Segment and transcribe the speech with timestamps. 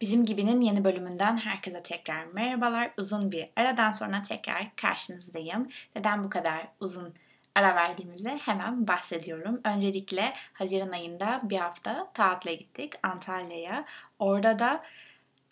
[0.00, 2.90] Bizim Gibi'nin yeni bölümünden herkese tekrar merhabalar.
[2.98, 5.68] Uzun bir aradan sonra tekrar karşınızdayım.
[5.96, 7.14] Neden bu kadar uzun
[7.54, 9.60] ara verdiğimizi hemen bahsediyorum.
[9.64, 13.84] Öncelikle Haziran ayında bir hafta tatile gittik Antalya'ya.
[14.18, 14.84] Orada da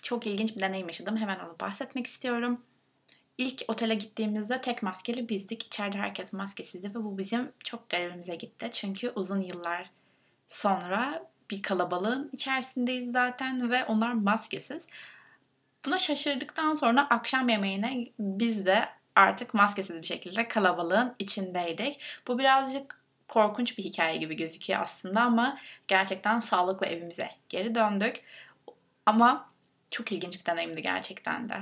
[0.03, 1.17] çok ilginç bir deneyim yaşadım.
[1.17, 2.61] Hemen onu bahsetmek istiyorum.
[3.39, 5.67] İlk otele gittiğimizde tek maskeli bizdik.
[5.67, 8.69] İçeride herkes maskesizdi ve bu bizim çok garibimize gitti.
[8.73, 9.91] Çünkü uzun yıllar
[10.49, 14.87] sonra bir kalabalığın içerisindeyiz zaten ve onlar maskesiz.
[15.87, 22.01] Buna şaşırdıktan sonra akşam yemeğine biz de artık maskesiz bir şekilde kalabalığın içindeydik.
[22.27, 25.59] Bu birazcık korkunç bir hikaye gibi gözüküyor aslında ama
[25.89, 28.25] gerçekten sağlıklı evimize geri döndük.
[29.07, 29.51] Ama
[29.91, 31.57] çok ilginç bir deneyimdi gerçekten de.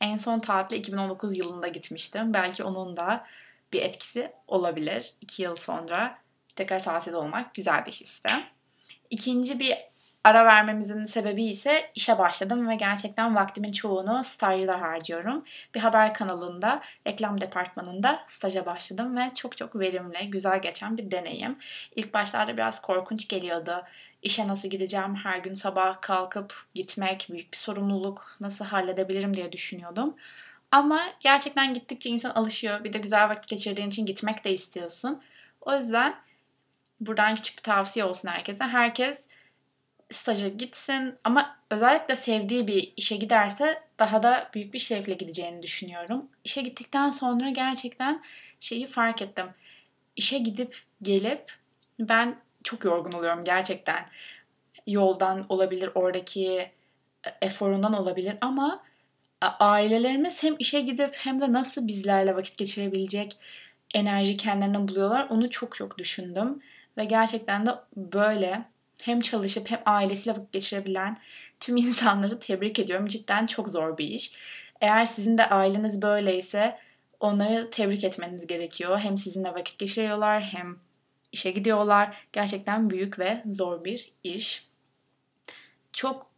[0.00, 2.34] En son tatile 2019 yılında gitmiştim.
[2.34, 3.26] Belki onun da
[3.72, 5.14] bir etkisi olabilir.
[5.20, 6.18] İki yıl sonra
[6.56, 8.30] tekrar tatilde olmak güzel bir histi.
[9.10, 9.76] İkinci bir
[10.24, 15.44] ara vermemizin sebebi ise işe başladım ve gerçekten vaktimin çoğunu stajda harcıyorum.
[15.74, 21.58] Bir haber kanalında, reklam departmanında staja başladım ve çok çok verimli, güzel geçen bir deneyim.
[21.96, 23.84] İlk başlarda biraz korkunç geliyordu.
[24.22, 30.16] İşe nasıl gideceğim, her gün sabah kalkıp gitmek büyük bir sorumluluk, nasıl halledebilirim diye düşünüyordum.
[30.70, 32.84] Ama gerçekten gittikçe insan alışıyor.
[32.84, 35.22] Bir de güzel vakit geçirdiğin için gitmek de istiyorsun.
[35.60, 36.14] O yüzden
[37.00, 38.64] buradan küçük bir tavsiye olsun herkese.
[38.64, 39.24] Herkes
[40.12, 46.28] staja gitsin ama özellikle sevdiği bir işe giderse daha da büyük bir şevkle gideceğini düşünüyorum.
[46.44, 48.22] İşe gittikten sonra gerçekten
[48.60, 49.46] şeyi fark ettim.
[50.16, 51.52] İşe gidip gelip
[52.00, 54.06] ben çok yorgun oluyorum gerçekten.
[54.86, 56.70] Yoldan olabilir, oradaki
[57.42, 58.82] eforundan olabilir ama
[59.40, 63.36] ailelerimiz hem işe gidip hem de nasıl bizlerle vakit geçirebilecek
[63.94, 66.62] enerji kendilerine buluyorlar onu çok çok düşündüm.
[66.96, 68.64] Ve gerçekten de böyle
[69.02, 71.18] hem çalışıp hem ailesiyle vakit geçirebilen
[71.60, 73.06] tüm insanları tebrik ediyorum.
[73.06, 74.32] Cidden çok zor bir iş.
[74.80, 76.78] Eğer sizin de aileniz böyleyse
[77.20, 78.98] onları tebrik etmeniz gerekiyor.
[78.98, 80.78] Hem sizinle vakit geçiriyorlar hem
[81.32, 82.16] işe gidiyorlar.
[82.32, 84.70] Gerçekten büyük ve zor bir iş.
[85.92, 86.29] Çok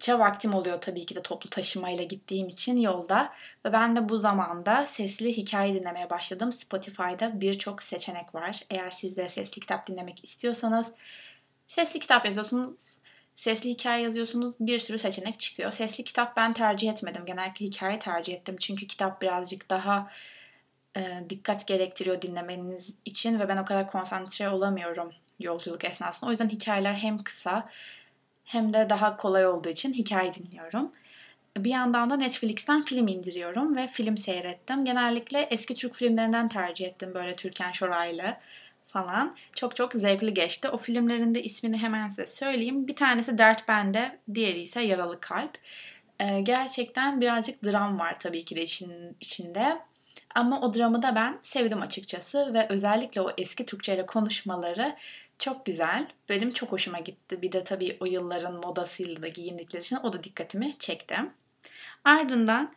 [0.00, 3.32] ça vaktim oluyor tabii ki de toplu taşımayla gittiğim için yolda
[3.64, 6.52] ve ben de bu zamanda sesli hikaye dinlemeye başladım.
[6.52, 8.60] Spotify'da birçok seçenek var.
[8.70, 10.92] Eğer siz de sesli kitap dinlemek istiyorsanız
[11.66, 12.98] sesli kitap yazıyorsunuz,
[13.36, 15.70] sesli hikaye yazıyorsunuz bir sürü seçenek çıkıyor.
[15.70, 17.26] Sesli kitap ben tercih etmedim.
[17.26, 18.56] Genellikle hikaye tercih ettim.
[18.60, 20.10] Çünkü kitap birazcık daha
[20.96, 26.28] e, dikkat gerektiriyor dinlemeniz için ve ben o kadar konsantre olamıyorum yolculuk esnasında.
[26.28, 27.68] O yüzden hikayeler hem kısa
[28.50, 30.92] hem de daha kolay olduğu için hikaye dinliyorum.
[31.56, 34.84] Bir yandan da Netflix'ten film indiriyorum ve film seyrettim.
[34.84, 38.36] Genellikle eski Türk filmlerinden tercih ettim böyle Türkan Şoraylı
[38.86, 39.36] falan.
[39.54, 40.68] Çok çok zevkli geçti.
[40.68, 42.88] O filmlerin de ismini hemen size söyleyeyim.
[42.88, 45.58] Bir tanesi Dert Bende, diğeri ise Yaralı Kalp.
[46.20, 49.78] Ee, gerçekten birazcık dram var tabii ki de için, içinde.
[50.34, 54.96] Ama o dramı da ben sevdim açıkçası ve özellikle o eski Türkçe ile konuşmaları
[55.40, 56.06] çok güzel.
[56.28, 57.42] Benim çok hoşuma gitti.
[57.42, 61.16] Bir de tabii o yılların modasıyla da giyindikleri için o da dikkatimi çekti.
[62.04, 62.74] Ardından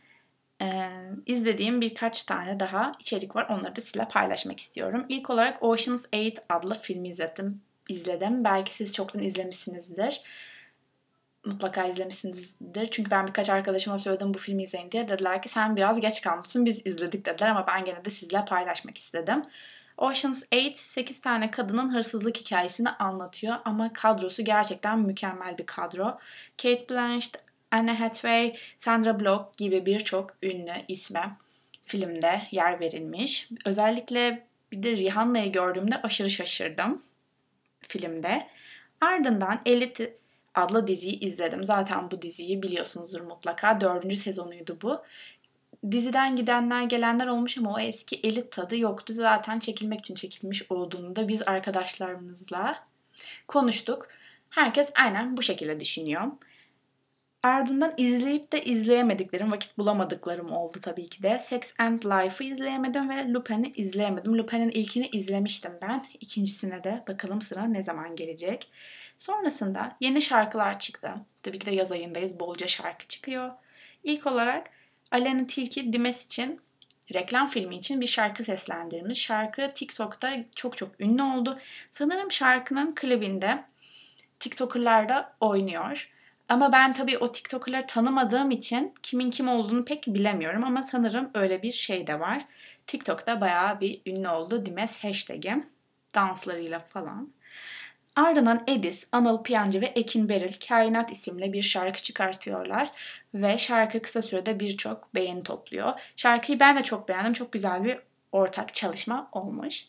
[0.61, 0.89] e,
[1.25, 3.47] izlediğim birkaç tane daha içerik var.
[3.49, 5.05] Onları da sizinle paylaşmak istiyorum.
[5.09, 7.61] İlk olarak Ocean's 8 adlı filmi izledim.
[7.89, 8.43] izledim.
[8.43, 10.21] Belki siz çoktan izlemişsinizdir.
[11.45, 12.91] Mutlaka izlemişsinizdir.
[12.91, 15.09] Çünkü ben birkaç arkadaşıma söyledim bu filmi izleyin diye.
[15.09, 18.97] Dediler ki sen biraz geç kalmışsın biz izledik dediler ama ben gene de sizle paylaşmak
[18.97, 19.41] istedim.
[19.97, 26.19] Ocean's 8 8 tane kadının hırsızlık hikayesini anlatıyor ama kadrosu gerçekten mükemmel bir kadro.
[26.57, 31.37] Kate Blanchett, Anne Hathaway, Sandra Bullock gibi birçok ünlü isme
[31.85, 33.49] filmde yer verilmiş.
[33.65, 37.03] Özellikle bir de Rihanna'yı gördüğümde aşırı şaşırdım
[37.87, 38.47] filmde.
[39.01, 40.17] Ardından Elite
[40.55, 41.63] adlı diziyi izledim.
[41.63, 43.81] Zaten bu diziyi biliyorsunuzdur mutlaka.
[43.81, 45.01] Dördüncü sezonuydu bu
[45.91, 49.13] diziden gidenler gelenler olmuş ama o eski elit tadı yoktu.
[49.13, 52.87] Zaten çekilmek için çekilmiş olduğunu da biz arkadaşlarımızla
[53.47, 54.07] konuştuk.
[54.49, 56.31] Herkes aynen bu şekilde düşünüyor.
[57.43, 61.39] Ardından izleyip de izleyemediklerim, vakit bulamadıklarım oldu tabii ki de.
[61.39, 64.37] Sex and Life'ı izleyemedim ve Lupin'i izleyemedim.
[64.37, 66.05] Lupin'in ilkini izlemiştim ben.
[66.19, 68.71] İkincisine de bakalım sıra ne zaman gelecek.
[69.17, 71.11] Sonrasında yeni şarkılar çıktı.
[71.43, 72.39] Tabii ki de yaz ayındayız.
[72.39, 73.51] Bolca şarkı çıkıyor.
[74.03, 74.69] İlk olarak
[75.13, 76.61] Alena Tilki Dimes için
[77.13, 79.21] reklam filmi için bir şarkı seslendirmiş.
[79.21, 81.59] Şarkı TikTok'ta çok çok ünlü oldu.
[81.91, 83.63] Sanırım şarkının klibinde
[84.39, 86.09] TikToker'lar da oynuyor.
[86.49, 91.61] Ama ben tabii o TikToker'ları tanımadığım için kimin kim olduğunu pek bilemiyorum ama sanırım öyle
[91.61, 92.45] bir şey de var.
[92.87, 95.63] TikTok'ta bayağı bir ünlü oldu Dimes hashtag'i
[96.15, 97.33] danslarıyla falan.
[98.15, 102.91] Ardından Edis, Anıl Piyancı ve Ekin Beril Kainat isimli bir şarkı çıkartıyorlar.
[103.33, 105.93] Ve şarkı kısa sürede birçok beğeni topluyor.
[106.15, 107.33] Şarkıyı ben de çok beğendim.
[107.33, 107.97] Çok güzel bir
[108.31, 109.85] ortak çalışma olmuş.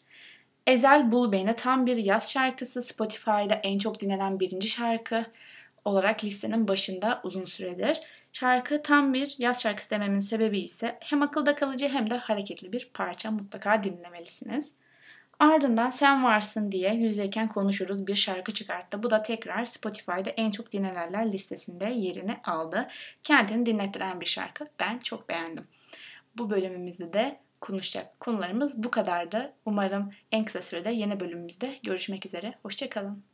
[0.66, 2.82] Ezel Bul Beni tam bir yaz şarkısı.
[2.82, 5.26] Spotify'da en çok dinlenen birinci şarkı
[5.84, 8.00] olarak listenin başında uzun süredir.
[8.32, 12.90] Şarkı tam bir yaz şarkısı dememin sebebi ise hem akılda kalıcı hem de hareketli bir
[12.94, 14.72] parça mutlaka dinlemelisiniz.
[15.38, 19.02] Ardından Sen Varsın diye yüzdeyken konuşuruz bir şarkı çıkarttı.
[19.02, 22.88] Bu da tekrar Spotify'da en çok dinlenenler listesinde yerini aldı.
[23.22, 24.68] Kendini dinlettiren bir şarkı.
[24.80, 25.66] Ben çok beğendim.
[26.38, 29.52] Bu bölümümüzde de konuşacak konularımız bu kadardı.
[29.64, 32.54] Umarım en kısa sürede yeni bölümümüzde görüşmek üzere.
[32.62, 33.24] Hoşçakalın.